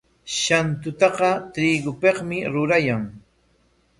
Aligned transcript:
Sankutaqa 0.43 1.31
trigopikmi 1.53 2.37
rurayan. 2.53 3.03